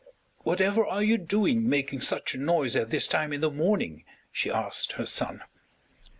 "Whatever 0.39 0.83
are 0.83 1.03
you 1.03 1.19
doing, 1.19 1.69
making 1.69 2.01
such 2.01 2.33
a 2.33 2.39
noise 2.39 2.75
at 2.75 2.89
this 2.89 3.05
time 3.05 3.31
in 3.31 3.41
the 3.41 3.51
morning?" 3.51 4.03
she 4.31 4.49
asked 4.49 4.93
her 4.93 5.05
son. 5.05 5.43